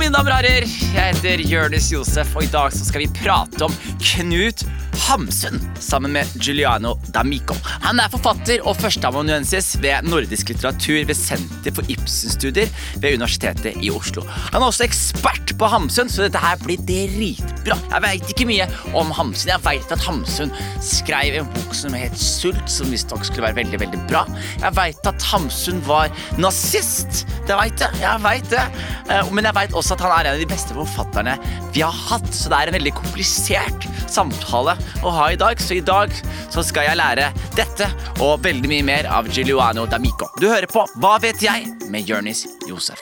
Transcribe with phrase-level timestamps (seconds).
[0.00, 0.64] mine damer og herrer.
[0.64, 4.62] Jeg heter Jonis Josef, og i dag skal vi prate om Knut
[5.04, 7.56] Hamsun sammen med Giuliano D'Amico.
[7.84, 12.70] Han er forfatter og førsteamanuensis ved nordisk litteratur ved Senter for Ibsen-studier
[13.02, 14.24] ved Universitetet i Oslo.
[14.54, 17.76] Han er også ekspert på Hamsun, så dette her blir dritbra.
[17.92, 18.66] Jeg veit ikke mye
[18.96, 19.50] om Hamsun.
[19.52, 20.52] Jeg veit at Hamsun
[20.84, 24.22] skrev en bok som het Sult, som visstnok skulle være veldig, veldig bra.
[24.62, 26.08] Jeg veit at Hamsun var
[26.40, 27.26] nazist.
[27.48, 28.00] Det veit jeg.
[28.00, 28.64] Jeg veit det.
[29.12, 31.36] Eh, Men jeg veit også at han er en av de beste forfatterne
[31.74, 34.74] vi har hatt, så det er en veldig komplisert samtale
[35.06, 35.60] å ha i dag.
[35.62, 36.10] Så i dag
[36.50, 37.86] så skal jeg lære dette
[38.24, 40.32] og veldig mye mer av Giuliano D'Amico.
[40.40, 41.68] Du hører på Hva vet jeg?
[41.90, 43.00] med Jonis Josef.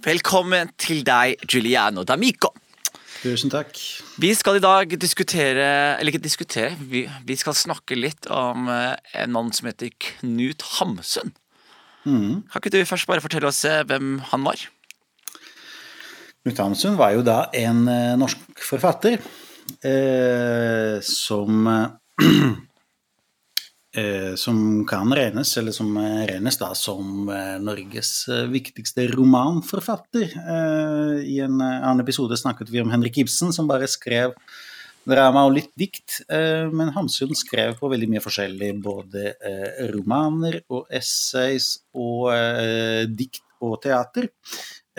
[0.00, 2.54] Velkommen til deg, Giuliano D'Amico.
[3.20, 3.76] Tusen takk.
[4.16, 5.66] Vi skal i dag diskutere
[5.98, 10.64] Eller ikke diskutere, vi, vi skal snakke litt om eh, en mann som heter Knut
[10.78, 11.34] Hamsun.
[12.08, 12.48] Mm.
[12.48, 14.64] Kan ikke du først bare fortelle oss eh, hvem han var?
[16.46, 19.20] Knut Hamsun var jo da en eh, norsk forfatter
[19.84, 21.68] eh, som
[24.38, 30.28] Som kan regnes, eller som eh, regnes da som eh, Norges eh, viktigste romanforfatter.
[30.38, 34.36] Eh, I en eh, annen episode snakket vi om Henrik Ibsen, som bare skrev
[35.10, 36.20] drama og litt dikt.
[36.30, 43.08] Eh, men Hamsun skrev på veldig mye forskjellig, både eh, romaner og essays og eh,
[43.10, 44.30] dikt og teater.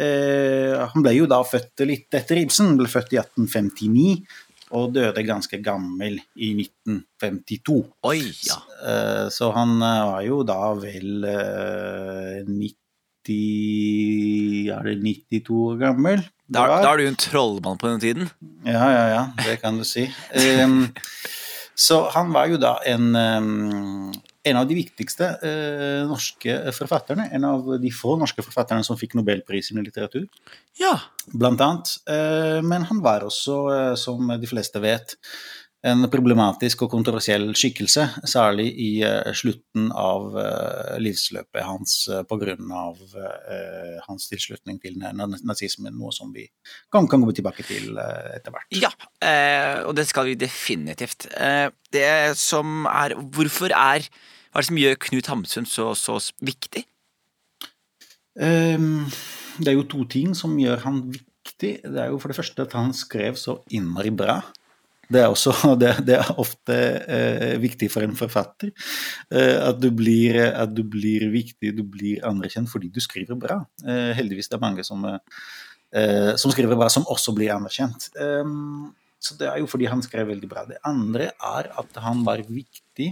[0.01, 5.23] Eh, han ble jo da født litt etter Ibsen, ble født i 1859 og døde
[5.27, 7.79] ganske gammel i 1952.
[8.07, 8.57] Oi, ja.
[8.81, 12.79] Eh, så han eh, var jo da vel eh, 90
[14.71, 16.23] Er det 92 år gammel?
[16.51, 18.31] Da, da er du jo en trollmann på den tiden.
[18.65, 20.07] ja, ja, ja, det kan du si.
[21.81, 23.15] Så han var jo da en,
[24.43, 27.27] en av de viktigste eh, norske forfatterne.
[27.35, 30.27] En av de få norske forfatterne som fikk nobelprisen i litteratur,
[30.79, 30.95] Ja.
[31.33, 31.97] blant annet.
[32.09, 35.15] Eh, men han var også, eh, som de fleste vet,
[35.81, 42.53] en problematisk og kontroversiell skikkelse, særlig i eh, slutten av eh, livsløpet hans uh, pga.
[44.05, 46.45] Hans tilslutning til nazismen, noe som vi
[46.93, 48.69] kan, kan gå tilbake til eh, etter hvert.
[48.77, 48.91] Ja,
[49.25, 51.25] eh, og det skal vi definitivt.
[51.33, 54.05] Eh, det som er Hvorfor er
[54.51, 56.83] Hva er det som gjør Knut Hamsun så, så viktig?
[58.35, 59.05] Um,
[59.63, 61.77] det er jo to ting som gjør han viktig.
[61.83, 64.41] Det er jo for det første at han skrev så innmari bra.
[65.11, 66.75] Det er, også, det, det er ofte
[67.15, 68.73] eh, viktig for en forfatter.
[69.31, 73.61] Eh, at, du blir, at du blir viktig, du blir anerkjent fordi du skriver bra.
[73.83, 75.07] Eh, heldigvis det er mange som,
[76.39, 78.11] som skriver bra, som også blir anerkjent.
[78.23, 78.91] Ehm,
[79.21, 80.63] så det er jo fordi han skrev veldig bra.
[80.67, 83.11] Det andre er at han var viktig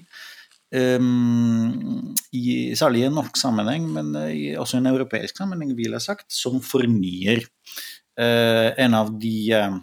[0.70, 5.74] Um, i, særlig i en norsk sammenheng, men uh, i, også i en europeisk sammenheng,
[5.78, 7.42] vil jeg sagt, som fornyer.
[8.20, 9.80] Uh, en av de uh,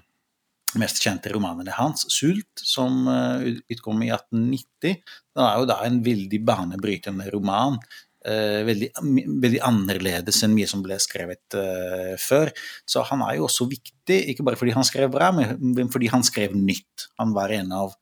[0.78, 3.42] mest kjente romanene hans, 'Sult', som uh,
[3.72, 4.98] utkom i 1890,
[5.34, 7.80] den er jo da en veldig banebrytende roman.
[8.26, 8.88] Veldig,
[9.38, 11.54] veldig annerledes enn mye som ble skrevet
[12.18, 12.48] før.
[12.82, 16.26] Så han er jo også viktig, ikke bare fordi han skrev bra, men fordi han
[16.26, 17.04] skrev nytt.
[17.22, 17.94] Han var en av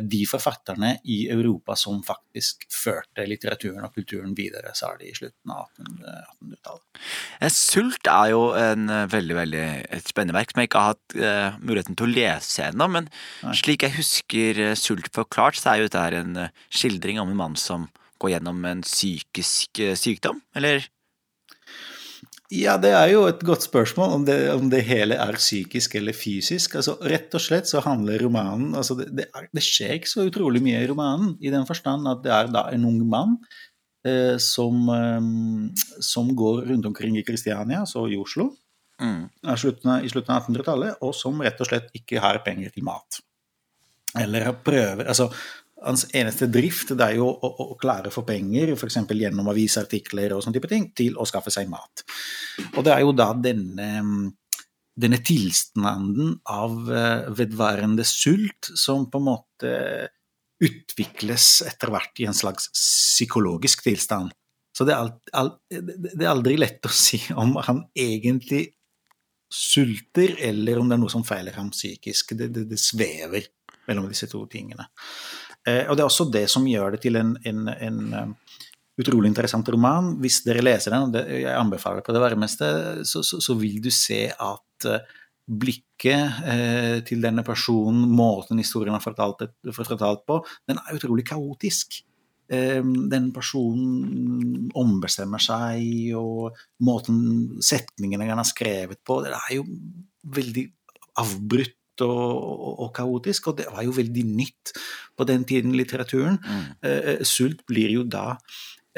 [0.00, 5.66] de forfatterne i Europa som faktisk førte litteraturen og kulturen videre, særlig i slutten av
[5.76, 7.02] 1800-tallet.
[7.40, 9.64] Eh, Sult er jo en eh, veldig veldig
[9.98, 12.88] et verk som jeg ikke har hatt uh, muligheten til å lese ennå.
[12.90, 13.10] Men
[13.44, 13.56] Nei.
[13.58, 17.40] slik jeg husker eh, Sult forklart, så er jo dette en eh, skildring om en
[17.44, 17.88] mann som
[18.22, 20.86] går gjennom en psykisk eh, sykdom, eller?
[22.52, 26.12] Ja, det er jo et godt spørsmål om det, om det hele er psykisk eller
[26.12, 26.74] fysisk.
[26.76, 30.26] Altså, rett og slett så handler romanen altså det, det, er, det skjer ikke så
[30.28, 33.38] utrolig mye i romanen, i den forstand at det er da en ung mann
[34.06, 35.30] eh, som, eh,
[36.04, 38.50] som går rundt omkring i Kristiania, altså i Oslo,
[39.02, 39.24] Mm.
[39.58, 42.84] slutten av- i slutten av 1800-tallet, og som rett og slett ikke har penger til
[42.86, 43.16] mat.
[44.16, 45.26] Eller prøver altså
[45.84, 49.02] Hans eneste drift det er jo å, å, å klare få penger, f.eks.
[49.10, 52.04] gjennom avisartikler og sånne type ting, til å skaffe seg mat.
[52.74, 53.90] Og det er jo da denne,
[54.96, 59.74] denne tilstanden av eh, vedvarende sult som på en måte
[60.64, 64.32] utvikles etter hvert i en slags psykologisk tilstand.
[64.74, 68.66] Så det er, alt, alt, det er aldri lett å si om han egentlig
[69.54, 72.34] sulter, eller om det er noe som feiler ham psykisk.
[72.38, 73.46] Det, det, det svever
[73.88, 74.88] mellom disse to tingene.
[75.64, 78.32] Eh, og det er også det som gjør det til en, en, en um,
[79.00, 80.14] utrolig interessant roman.
[80.22, 82.70] Hvis dere leser den, og jeg anbefaler det på det varmeste,
[83.08, 85.14] så, så, så vil du se at eh,
[85.44, 89.46] blikket eh, til denne personen, måten historien er fortalt,
[89.76, 92.02] fortalt på, den er utrolig kaotisk.
[92.44, 99.64] den personen ombestemmer seg, og måten setningene han har skrevet på Det er jo
[100.36, 100.64] veldig
[101.24, 104.74] avbrutt og, og, og, kaotisk, og det var jo veldig nytt
[105.16, 106.40] på den tiden i litteraturen.
[106.42, 106.64] Mm.
[106.82, 108.32] Uh, Sult blir jo da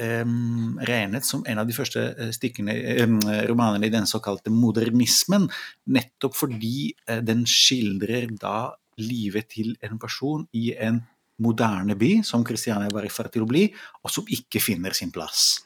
[0.00, 3.18] um, regnet som en av de første stykkene, um,
[3.50, 5.48] romanene i den såkalte modernismen,
[5.92, 11.02] nettopp fordi uh, den skildrer da livet til en person i en
[11.42, 13.66] moderne by, som Kristiania var i ferd til å bli,
[14.02, 15.58] og som ikke finner sin plass.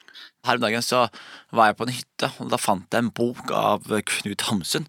[0.46, 1.04] Her om dagen så
[1.52, 4.88] var jeg på en hytte, og da fant jeg en bok av Knut Hamsun.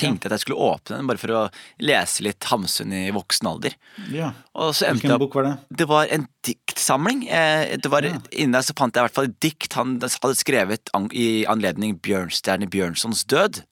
[0.00, 1.42] Tenkte jeg at jeg skulle åpne den bare for å
[1.84, 3.76] lese litt Hamsun i voksen alder.
[4.12, 4.32] Ja.
[4.54, 5.54] Hvilken bok var det?
[5.82, 7.26] Det var en diktsamling.
[7.28, 8.18] Eh, det var, ja.
[8.32, 11.98] Inni der så fant jeg i hvert fall et dikt han hadde skrevet i anledning
[12.02, 13.62] Bjørnstjerne Bjørnsons død.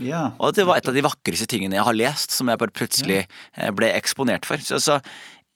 [0.00, 0.30] Ja.
[0.38, 3.20] Og det var et av de vakreste tingene jeg har lest, som jeg bare plutselig
[3.24, 3.70] ja.
[3.74, 4.62] ble eksponert for.
[4.62, 5.00] Så, så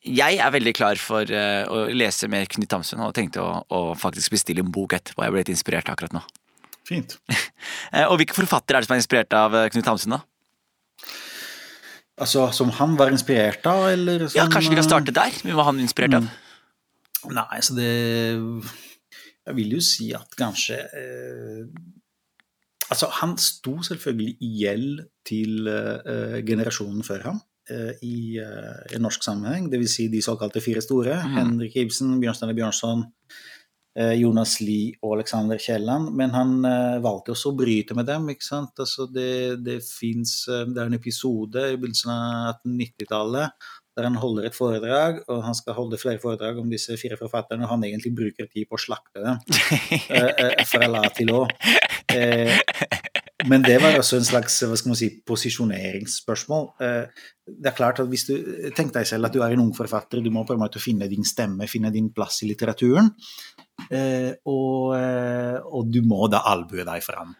[0.05, 3.81] jeg er veldig klar for uh, å lese mer Knut Hamsun, og tenkte å, å,
[3.97, 5.23] faktisk bestille en bok etterpå.
[5.25, 6.21] Jeg ble litt inspirert akkurat nå.
[6.85, 7.17] Fint.
[7.31, 10.21] uh, og hvilke forfattere er det som er inspirert av eh, Knut Hamsun, da?
[12.15, 15.35] Altså, Som han var inspirert av, eller som, Ja, kanskje vi kan starte der?
[15.43, 16.29] Hva var han inspirert av?
[16.29, 17.33] Mm.
[17.35, 17.89] Nei, så det
[19.45, 21.65] Jeg vil jo si at kanskje eh,
[22.85, 27.39] Altså, han sto selvfølgelig i gjeld til eh, generasjonen før ham.
[27.65, 29.95] Eh, i, i, norsk sammenheng, dvs.
[29.97, 31.15] Si de såkalte fire store.
[31.25, 31.33] Mm.
[31.39, 33.01] Henrik Ibsen, Bjørnstjerne Bjørnson,
[33.95, 36.11] Jonas Lie og Alexander Kielland.
[36.19, 38.27] Men han uh, valgte også å bryte med dem.
[38.33, 38.75] ikke sant?
[38.83, 44.49] Altså det, det, finnes, det er en episode i begynnelsen av 1890-tallet der han holder
[44.49, 48.11] et foredrag, og han skal holde flere foredrag om disse fire forfatterne, og han egentlig
[48.17, 49.39] bruker tid på å slakte dem
[50.71, 51.45] fra la til å.
[53.49, 56.67] Men det var også en slags hva skal man si, posisjoneringsspørsmål.
[56.83, 58.33] Eh, det er klart at hvis du
[58.75, 61.09] Tenk deg selv at du er en ung forfatter, du må på en måte finne
[61.11, 63.11] din stemme, finne din plass i litteraturen.
[63.89, 67.35] Eh, og, eh, og du må da albue deg fram.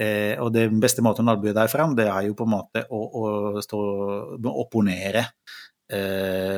[0.00, 3.00] Og den beste måten å albue deg fram, det er jo på en måte å,
[3.04, 3.24] å
[3.60, 3.80] stå
[4.48, 5.26] opponere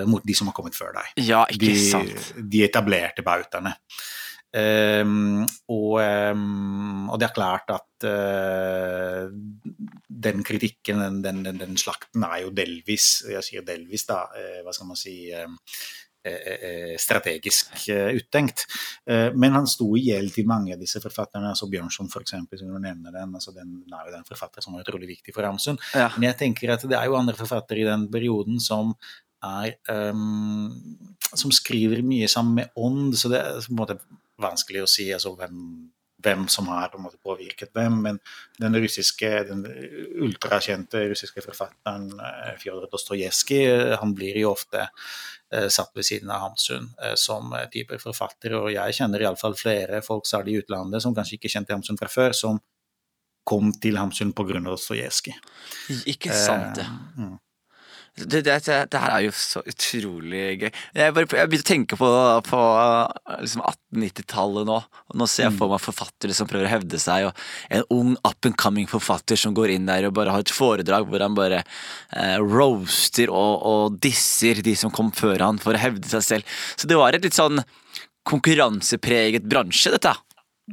[0.07, 1.09] mot de som har kommet før deg.
[1.27, 2.29] Ja, ikke sant.
[2.37, 3.73] De, de etablerte bautaene.
[4.53, 9.31] Um, og, um, og, det er klart at uh,
[10.27, 14.59] den kritikken, den, den, den, den, slakten, er jo delvis, jeg sier delvis, da, uh,
[14.67, 15.79] hva skal man si uh,
[17.03, 18.61] strategisk uttenkt.
[19.11, 22.77] Men han sto i gjeld til mange av disse forfatterne, altså Bjørnson f.eks., som du
[22.77, 23.33] nevner den.
[23.35, 25.83] altså Den er jo den forfatter som er utrolig viktig for Ramsund.
[25.99, 26.13] Ja.
[26.15, 28.95] Men jeg tenker at det er jo andre forfattere i den perioden som
[29.43, 30.71] er um,
[31.35, 33.99] som skriver mye sammen med ånd, så det er på en måte
[34.43, 35.59] vanskelig å si altså, hvem,
[36.23, 38.21] hvem, som har måte påvirket hvem, men
[38.61, 39.65] den russiske, den
[40.23, 46.33] ultrakjente russiske forfatteren eh, Fjodor Dostojevskij, eh, han blir jo ofte eh, satt ved siden
[46.35, 51.17] av Hamsun som type forfatter, og jeg kjenner iallfall flere folk, særlig i utlandet, som
[51.17, 52.63] kanskje ikke kjente Hamsun fra før, som
[53.45, 54.61] kom til Hamsun pga.
[54.63, 55.35] Dostojevskij.
[56.13, 56.87] Ikke sant, det.
[57.19, 57.32] Eh,
[58.19, 58.29] mm.
[58.29, 58.57] Det, det,
[58.93, 60.69] det, her er jo så utrolig gøy.
[60.69, 62.09] Jeg, bare, jeg begynte å tenke på,
[62.49, 62.61] på
[63.41, 64.79] liksom 1890-tallet nå.
[65.13, 68.13] Og nå ser jeg for meg forfattere som prøver å hevde seg, og en ung
[68.21, 71.39] up and coming forfatter som går inn der og bare har et foredrag hvor han
[71.39, 76.27] bare eh, roaster og, og, disser de som kom før han for å hevde seg
[76.27, 76.61] selv.
[76.77, 77.63] Så det var et litt sånn
[78.29, 80.15] konkurransepreget bransje, dette.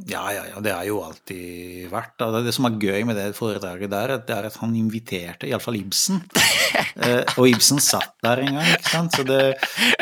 [0.06, 2.12] Ja, ja, ja, det er jo alltid vært.
[2.20, 2.28] Da.
[2.44, 6.20] det som er gøy med det foredraget der, det er at han inviterte iallfall Ibsen.
[7.04, 9.18] eh, og Ibsen satt der en gang, ikke sant.
[9.18, 9.40] Så, det,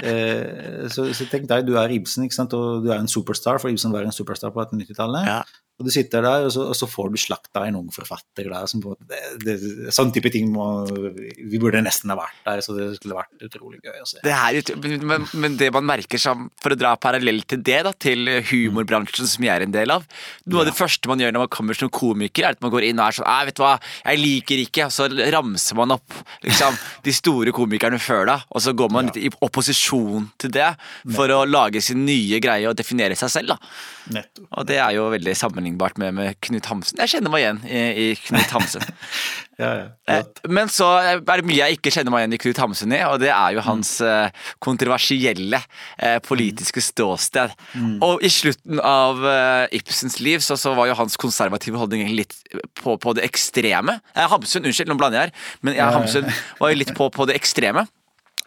[0.05, 3.63] eh, så, så tenk deg, du er Ibsen, ikke sant, og du er en superstar,
[3.63, 5.33] for Ibsen var en superstar på 1890-tallet.
[5.33, 5.41] Ja.
[5.79, 8.67] Og du sitter der, og så, og så får du slakta en ung forfatter der.
[8.67, 9.55] Som, det, det,
[9.95, 13.79] sånn type ting må Vi burde nesten ha vært der, så det skulle vært utrolig
[13.85, 14.19] gøy å se.
[14.25, 14.59] Det er,
[15.07, 19.31] men, men, det man merker som, for å dra parallell til det, da, til humorbransjen
[19.31, 20.03] som jeg er en del av
[20.49, 20.65] Noe ja.
[20.65, 22.99] av det første man gjør når man kommer som komiker, er at man går inn
[22.99, 26.79] og er sånn vet du hva, jeg liker ikke, og så ramser man opp liksom,
[27.07, 29.15] de store komikerne før deg, og så går man ja.
[29.15, 30.73] litt i opposisjon til det
[31.05, 31.37] for Nettopp.
[31.39, 33.55] å lage sin nye greie og definere seg selv.
[33.55, 33.73] da.
[34.19, 34.49] Nettopp.
[34.59, 36.99] Og det er jo veldig sammenlignende sammenlignbart med, med Knut Hamsun.
[36.99, 38.83] Jeg kjenner meg igjen i, i Knut Hamsun.
[39.63, 42.61] ja, ja, eh, Men så er det mye jeg ikke kjenner meg igjen i Knut
[42.63, 44.39] Hamsun i, og det er jo hans mm.
[44.65, 45.61] kontroversielle
[45.99, 47.55] eh, politiske ståsted.
[47.75, 47.99] Mm.
[48.05, 52.37] Og i slutten av eh, Ibsens liv så, så, var jo hans konservative holdning litt
[52.79, 53.99] på, på det ekstreme.
[54.15, 56.29] Eh, Hamsun, unnskyld, nå blander jeg her, men ja, Hamsun
[56.61, 57.87] var jo litt på, på det ekstreme.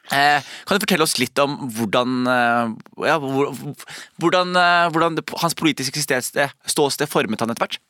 [0.10, 2.74] Eh, kan du fortelle oss litt om hvordan, eh,
[3.08, 4.58] ja, hvordan,
[4.89, 7.81] hvordan det, hans politiske ståsted formet han etter hvert?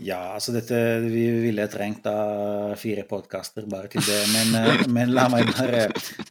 [0.00, 5.12] Ja, altså dette Vi ville trengt da fire podkaster bare til det, men, eh, men,
[5.12, 5.84] la meg bare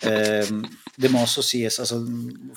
[0.09, 0.49] eh,
[0.97, 2.01] Det må også sies, altså,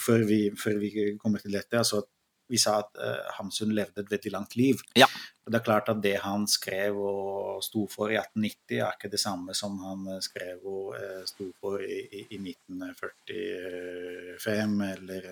[0.00, 2.02] før vi, før vi kommer til dette, altså
[2.50, 4.76] vi sa at uh, Hamsun levde et veldig langt liv.
[4.98, 5.06] Ja.
[5.44, 9.12] Og det er klart at det han skrev og sto for i 1890, er ikke
[9.12, 15.22] det samme som han skrev og uh, sto for i, i, i 1945 eller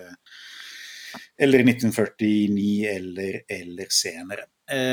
[1.37, 4.43] eller 1949 eller, eller senere.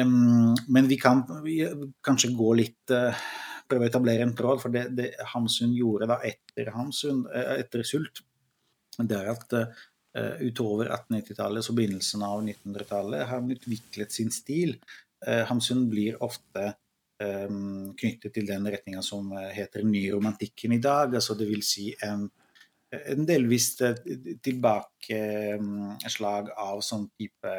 [0.04, 1.68] Um, men vi kan vi,
[2.04, 3.14] kanskje gå litt uh,
[3.70, 8.18] Prøve å etablere en tråd, for det, det Hamsun gjorde da etter, Hamsun, etter Sult,
[8.98, 9.54] det er at
[10.18, 14.72] utover 1890-tallet og begynnelsen av 1900-tallet har han utviklet sin stil.
[15.22, 16.64] Hamsun blir ofte
[17.22, 22.26] um, knyttet til den retninga som heter nyromantikken i dag, altså det vil si en
[22.90, 23.76] en delvis
[24.42, 27.52] tilbakeslag av sånn type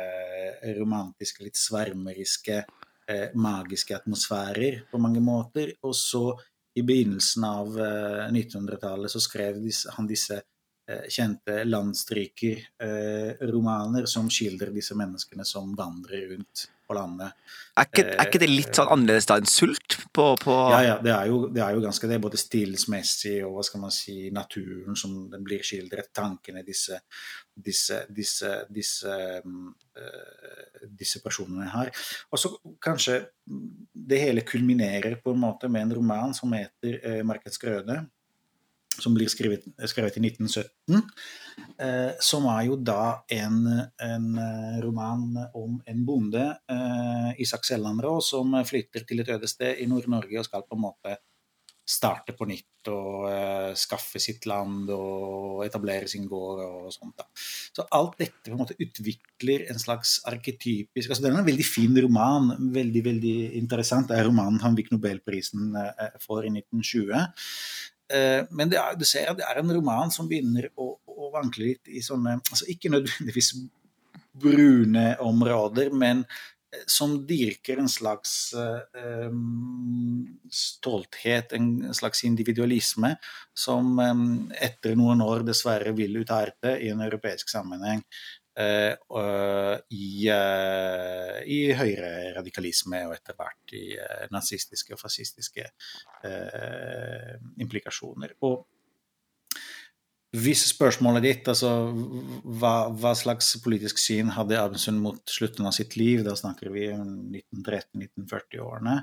[0.77, 2.63] romantiske, litt svermeriske,
[3.07, 5.71] eh, magiske atmosfærer på mange måter.
[5.87, 6.39] Og så
[6.75, 9.55] i begynnelsen av 1900-tallet eh, så skrev
[9.95, 10.41] han disse eh,
[11.11, 16.57] kjente landstrykerromaner som skildrer disse menneskene som vandrer rundt
[16.91, 17.31] på landet.
[17.79, 19.97] Er ikke, er ikke det litt sånn annerledes da enn sult?
[20.11, 22.19] På, på ja, ja, det er, jo, det er, jo, ganske det.
[22.23, 26.99] Både stilsmessig og hva skal man si, naturen som den blir skildret, tankene disse,
[27.55, 29.17] disse, disse, disse,
[31.01, 31.91] disse personene har.
[32.31, 33.21] Og så kanskje
[34.11, 38.01] det hele kulminerer på en måte med en roman som heter 'Markets grøde',
[39.01, 41.01] som blir skrevet, skrevet i 1917.
[41.81, 43.57] Eh, som er jo da en,
[44.01, 45.25] en, eh, roman
[45.57, 50.47] om en bonde, eh, Isak Sellandrå, som flytter til et øde sted i Nord-Norge og
[50.47, 51.17] skal på en måte
[51.91, 57.13] starte på nytt og eh, skaffe sitt land og etablere sin gård og sånt.
[57.19, 57.27] Da.
[57.75, 61.67] Så alt dette på en måte utvikler en slags arketypisk altså Det er en veldig
[61.67, 64.09] fin roman, veldig veldig interessant.
[64.09, 67.13] Det er romanen han fikk Nobelprisen eh, for i 1920.
[68.11, 71.29] Eh, men det er, du ser at det er en roman som begynner å, å
[71.33, 73.53] vankle litt i sånne altså Ikke nødvendigvis
[74.41, 83.13] brune områder, men eh, som dyrker en slags um, stolthet, en slags individualisme,
[83.51, 88.05] som um, etter noen år dessverre vil utarte i en europeisk sammenheng.
[89.11, 93.85] Uh, i, uh, i høyreradikalisme og etter hvert i
[94.33, 95.65] nazistiske og fascistiske
[97.61, 98.35] implikasjoner.
[98.47, 98.61] Og
[100.31, 105.97] hvis spørsmålet ditt, altså hva, hva, slags politisk syn hadde Abensund mot slutten av sitt
[105.99, 108.95] liv, da snakker vi om 1913-1940-årene,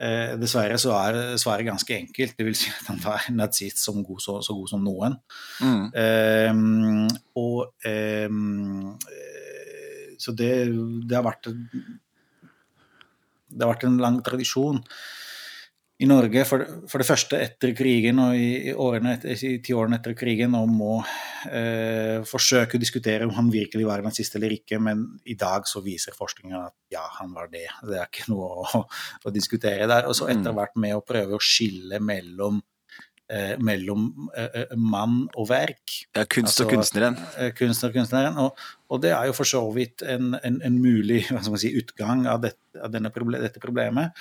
[0.00, 2.36] Eh, dessverre så er svaret ganske enkelt.
[2.38, 5.18] Det vil si at han var nazist som god, så, så, god som noen.
[5.60, 5.84] Mm.
[6.02, 6.54] Eh,
[7.40, 8.28] og eh,
[10.20, 10.52] Så det,
[11.08, 11.48] det, har vært
[13.48, 14.82] Det har vært en lang tradisjon
[16.00, 19.98] i Norge for, for, det første etter krigen og i, årene etter, i ti årene
[20.00, 20.94] etter krigen om å
[21.50, 25.84] eh, forsøke å diskutere om han virkelig var nazist eller ikke, men i dag så
[25.84, 27.66] viser forskningen at ja, han var det.
[27.84, 28.82] Det er ikke noe å,
[29.28, 30.08] å diskutere der.
[30.08, 30.56] Og så etter mm.
[30.56, 32.62] hvert med å prøve å skille mellom
[33.28, 34.08] eh, mellom
[34.40, 36.00] eh, mann og verk.
[36.16, 37.20] Ja, kunst og altså, kunstneren.
[37.36, 38.40] Eh, kunst og kunstneren.
[38.40, 41.26] Og, og, det er jo for så vidt en, en, en mulig
[41.60, 44.16] si, utgang av, dette, av dette problemet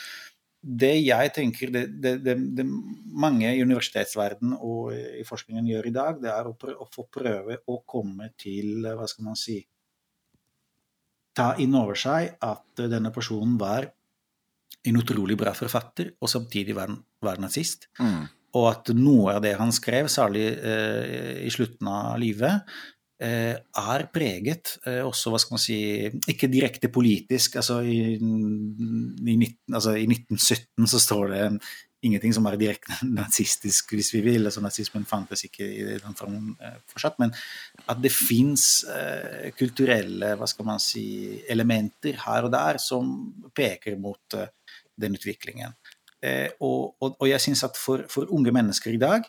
[0.60, 5.94] det jeg tenker det, det, det, det mange i universitetsverden og i forskningen gjør i
[5.96, 9.62] dag, det er å, prøve, å, få prøve å komme til Hva skal man si
[11.40, 13.88] Ta inn over seg at denne personen var
[14.90, 16.92] en utrolig bra forfatter, og samtidig var,
[17.24, 17.88] var nazist.
[18.00, 18.26] Mm.
[18.60, 22.66] Og at noe av det han skrev, særlig eh, i slutten av livet,
[23.20, 25.80] er preget eh, også, hva skal man si,
[26.32, 27.58] ikke direkte politisk.
[27.60, 31.44] altså I, i, 19, altså i 1917 så står det
[32.06, 34.48] ingenting som er direkte nazistisk, hvis vi vil.
[34.48, 37.20] altså Nazismen fantes ikke i den formen eh, fortsatt.
[37.20, 37.36] Men
[37.88, 41.06] at det fins eh, kulturelle hva skal man si,
[41.50, 43.12] elementer her og der som
[43.56, 44.52] peker mot eh,
[45.00, 45.76] den utviklingen.
[46.20, 49.24] Eh, og, og, og, jeg syns at for, for, unge mennesker i dag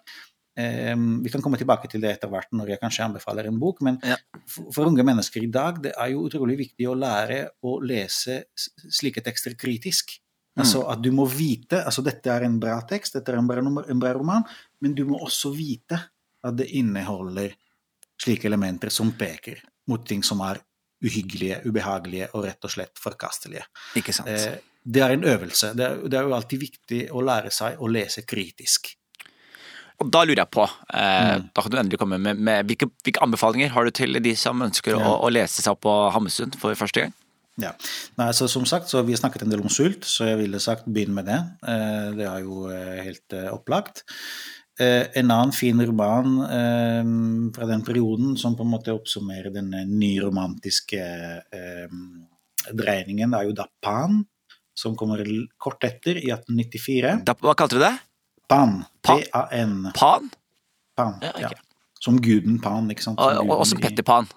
[1.25, 3.99] vi kan komme tilbake til det etter hvert når jeg kanskje anbefaler en bok, men
[4.07, 4.17] ja.
[4.45, 8.43] for, for, unge mennesker i dag det er jo utrolig viktig å lære å lese
[8.55, 10.17] slike tekster kritisk.
[10.57, 10.65] Mm.
[10.65, 13.63] Altså at du må vite altså Dette er en bra tekst, dette er en bra,
[13.63, 14.47] en bra roman,
[14.83, 15.99] men du må også vite
[16.41, 17.55] at det inneholder
[18.21, 20.61] slike elementer som peker mot ting som er
[21.01, 23.65] uhyggelige, ubehagelige og rett og slett forkastelige.
[23.97, 24.29] Ikke sant?
[24.29, 25.73] Eh, det er en øvelse.
[25.77, 28.93] Det er, det er jo alltid viktig å lære seg å lese kritisk.
[30.01, 30.65] Og da lurer jeg på,
[30.97, 31.49] eh, mm.
[31.53, 34.63] da kan du endelig komme med, med hvilke, hvilke, anbefalinger har du til de som
[34.65, 35.01] ønsker ja.
[35.05, 37.13] å, å, lese seg opp på Hammesund for første gang?
[37.61, 37.75] Ja.
[38.17, 40.63] Nei, så som sagt, så Vi har snakket en del om sult, så jeg ville
[40.63, 41.41] sagt begynn med det.
[41.69, 44.05] Eh, det er jo eh, helt eh, opplagt.
[44.81, 46.39] En annen fin roman
[47.53, 51.03] fra den perioden som på en måte oppsummerer den nyromantiske
[52.79, 54.23] dreiningen, er jo 'Dapan',
[54.73, 55.21] som kommer
[55.61, 57.19] kort etter, i 1894.
[57.29, 57.93] Da, hva kalte du det?
[58.51, 58.85] Pan.
[59.07, 59.93] P-a-n.
[59.95, 60.31] Pan?
[60.97, 61.31] Pan, ja.
[61.31, 61.43] Okay.
[61.43, 61.51] ja.
[62.01, 63.21] Som guden Pan, ikke sant?
[63.21, 64.29] Som og, og, som Petter Pan.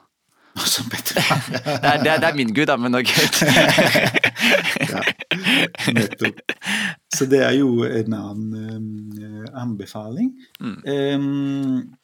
[0.53, 1.39] Og Som Petter Pan.
[1.49, 3.09] det, er, det, er, det, er, min gud, da, men ok.
[4.91, 4.99] ja,
[5.95, 6.43] nettopp.
[7.09, 10.29] Så det er jo en annen um, anbefaling.
[10.61, 10.77] Mm.
[10.85, 11.95] Um,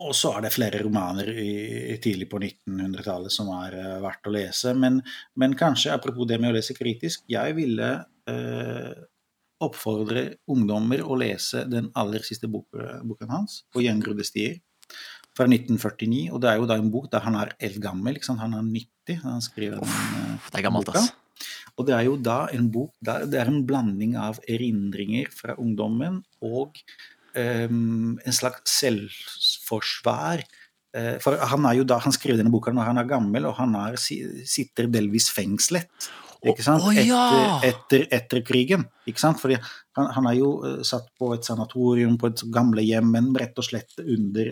[0.00, 4.34] og så er det flere romaner i, tidlig på 1900-tallet som er uh, verdt å
[4.38, 4.72] lese.
[4.72, 5.02] Men,
[5.36, 9.04] men, kanskje, apropos det med å lese kritisk, jeg ville uh,
[9.60, 14.60] oppfordre ungdommer å lese den aller siste boken, boken hans, 'På gjengrodde stier'
[15.36, 16.28] fra 1949.
[16.34, 18.18] Og det er jo da en bok der han er eldgammel.
[18.28, 21.04] Han er 90 da han skriver den uh, det er gammelt, boka.
[21.78, 25.56] Og det er jo da en bok der det er en blanding av erindringer fra
[25.58, 26.80] ungdommen og
[27.34, 30.44] um, en slags selvforsvar.
[30.90, 33.56] Uh, for han er jo da, han skriver denne boka når han er gammel, og
[33.60, 36.10] han er, sitter delvis fengslet
[36.48, 36.84] ikke sant?
[36.84, 37.24] Oh, ja.
[37.60, 38.86] etter, etter, etter, krigen.
[39.08, 39.40] Ikke sant?
[39.42, 43.58] Fordi han, han, er jo uh, satt på et sanatorium på et gamlehjem, men rett
[43.60, 44.50] og slett under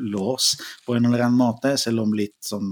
[0.00, 0.54] lås
[0.86, 2.70] på en eller annen måte, selv om litt sånn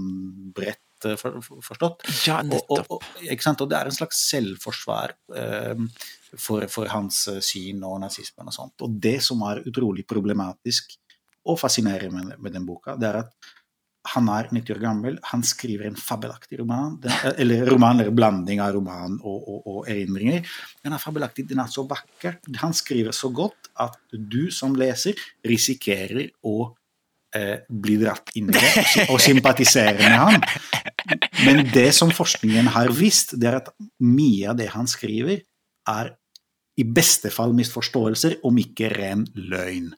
[0.55, 2.07] bredt uh, for, for, forstått.
[2.25, 2.89] Ja, nettopp.
[2.97, 3.61] Og, og, ikke sant?
[3.61, 5.85] og det er en slags selvforsvar eh,
[6.33, 8.79] for, for, hans syn og nazismen og sånt.
[8.85, 10.97] Og det som er utrolig problematisk
[11.45, 13.53] og fascinerende med, med den boka, det er at
[14.13, 16.97] han er 90 år gammel, han skriver en fabelaktig roman.
[17.01, 20.45] Den, eller roman eller blanding av roman og, og, og erindringer.
[20.85, 22.39] Den er fabelaktig, den er så vakker.
[22.61, 26.57] Han skriver så godt at du som leser risikerer å
[27.35, 30.45] eh, bli dratt inn i det og sympatisere med han.
[31.45, 33.73] Men det som forskningen har visst, det er at
[34.05, 35.41] mye av det han skriver,
[35.89, 36.15] er
[36.75, 39.93] i beste fall misforståelser, om ikke ren løgn.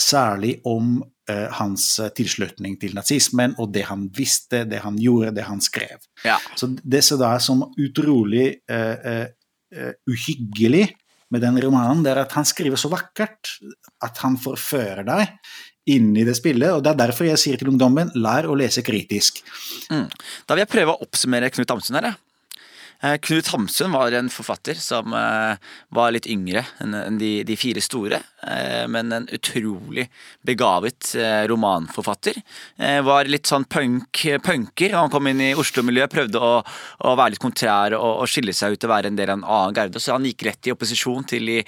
[0.00, 5.30] Særlig om Eh, hans eh, tilslutning til nazismen og det han visste, det han gjorde,
[5.36, 6.00] det han skrev.
[6.26, 6.40] Ja.
[6.58, 9.28] Så det som er som utrolig uh,
[9.78, 10.88] uh, uhyggelig
[11.30, 13.52] med den romanen, det er at han skriver så vakkert
[14.02, 16.74] at han forfører deg inn i det spillet.
[16.74, 19.44] og Det er derfor jeg sier til ungdommen lær å lese kritisk.
[19.94, 20.08] Mm.
[20.10, 22.10] Da vil jeg prøve å oppsummere Knut Amundsen her.
[22.10, 22.18] Eh,
[23.02, 25.56] Knut Hamsun var en forfatter som eh,
[25.90, 30.04] var litt yngre enn de, fire store, eh, men en utrolig
[30.46, 31.10] begavet
[31.50, 32.38] romanforfatter.
[32.78, 34.94] Var litt sånn punk, punker.
[34.94, 38.76] Han kom inn i Oslo-miljøet, prøvde å, å, være litt kontrær og, og, skille seg
[38.76, 40.02] ut og være en del av en annen garde.
[40.02, 41.58] Så han gikk rett i opposisjon til de,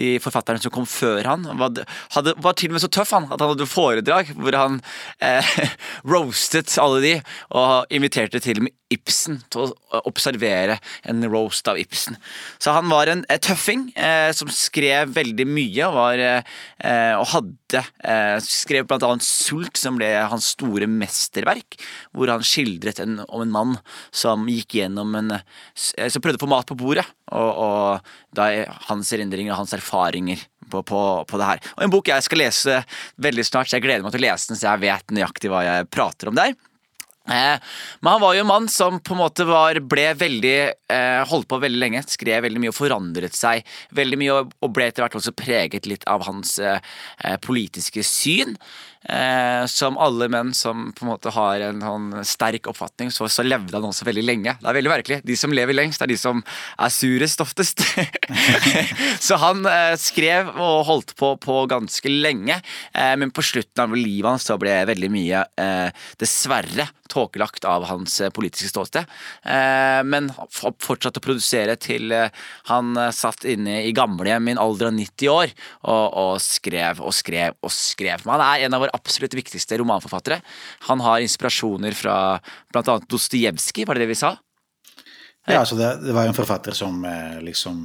[0.00, 1.46] de forfatterne som kom før han.
[1.60, 1.84] Var,
[2.16, 4.80] hadde, var til og med så tøff han, at han hadde foredrag hvor han
[5.24, 5.54] eh,
[6.12, 7.14] roastet alle de,
[7.56, 12.16] og inviterte til med Ibsen til å observere en roast av Ibsen.
[12.56, 17.82] Så han var en tøffing eh, som skrev veldig mye, og, var, eh, og hadde
[18.00, 21.76] eh, Skrev annet 'Sult', som ble hans store mesterverk,
[22.16, 23.74] hvor han skildret en, om en mann
[24.10, 28.48] som gikk gjennom en eh, Som prøvde å få mat på bordet, og, og da
[28.88, 31.62] hans erindringer og hans erfaringer på, på, på, det her.
[31.76, 32.80] Og En bok jeg skal lese
[33.20, 35.64] veldig snart, så jeg gleder meg til å lese den, så jeg vet nøyaktig hva
[35.66, 36.56] jeg prater om der.
[37.28, 37.60] Eh,
[38.00, 40.56] men han var jo en mann som på en måte var, ble veldig
[40.92, 42.04] eh, holdt på veldig lenge.
[42.08, 46.06] Skrev veldig mye og forandret seg veldig mye, og ble etter hvert også preget litt
[46.10, 46.80] av hans eh,
[47.44, 48.56] politiske syn.
[49.04, 53.44] Eh, som alle menn som på en måte har en sånn sterk oppfatning, så, så,
[53.46, 54.56] levde han også veldig lenge.
[54.58, 55.20] Det er veldig merkelig.
[55.28, 57.84] De som lever lengst, er de som er surest oftest.
[59.26, 62.58] så han eh, skrev og holdt på på ganske lenge,
[62.92, 67.86] eh, men på slutten av livet hans så ble veldig mye, eh, dessverre, tåkelagt av
[67.88, 69.06] hans eh, politiske ståsted.
[69.46, 72.12] Eh, men fortsatte å produsere til
[72.68, 75.54] han satt inne i gamlehjem i en alder av 90 år
[75.86, 78.26] og, og skrev og skrev og skrev.
[78.26, 80.40] Men han er en av våre absolutt viktigste romanforfattere.
[80.88, 82.16] Han har inspirasjoner fra
[82.72, 82.98] bl.a.
[83.08, 84.36] Dostojevskij, var det det vi sa?
[85.48, 87.80] Ja, altså det, det, var en forfatter som eh, liksom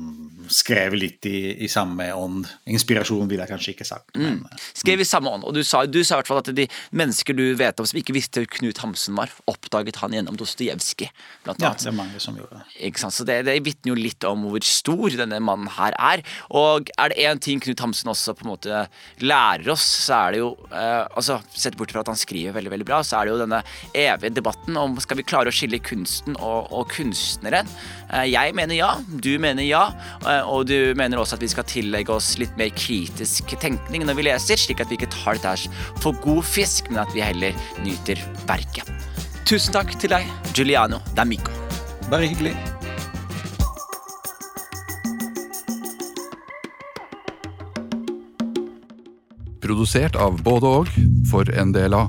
[0.51, 2.47] skrev litt i, i, samme ånd.
[2.69, 4.11] Inspirasjon ville jeg kanskje ikke sagt.
[4.17, 4.63] Men, mm.
[4.75, 5.45] Skrev i samme ånd.
[5.47, 7.99] Og du sa, du sa i hvert fall at de mennesker du vet om som
[7.99, 11.09] ikke visste hvor Knut Hamsun var, oppdaget han gjennom Dostojevskij.
[11.47, 12.63] Ja, det er mange som gjorde.
[12.83, 13.15] Ikke sant?
[13.15, 16.25] Så det, det vitner jo litt om hvor stor denne mannen her er.
[16.51, 18.83] Og er det én ting Knut Hamsun også på en måte
[19.23, 22.71] lærer oss, så er det jo eh, altså Sett bort fra at han skriver veldig
[22.73, 23.59] veldig bra, så er det jo denne
[23.97, 27.69] evige debatten om skal vi klare å skille kunsten og, og kunstnere treneren.
[28.13, 29.85] Eh, jeg mener ja, du mener ja,
[30.25, 34.17] eh, og du mener også at vi skal tillegge oss litt mer kritisk tenkning når
[34.17, 35.69] vi leser, slik at vi ikke tar dette
[36.01, 38.89] for god fisk, men at vi heller nyter verket.
[39.45, 41.51] Tusen takk til deg, Giuliano D'Amico.
[42.09, 42.55] Bare hyggelig.
[49.63, 50.91] Produsert av både og
[51.31, 52.07] for NDLA.